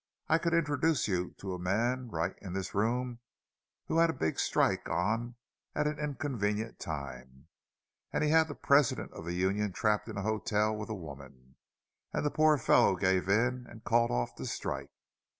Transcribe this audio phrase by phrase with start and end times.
[0.27, 3.19] I could introduce you to a man right in this room
[3.85, 5.35] who had a big strike on
[5.75, 7.49] at an inconvenient time,
[8.11, 11.55] and he had the president of the union trapped in a hotel with a woman,
[12.13, 14.89] and the poor fellow gave in and called off the strike."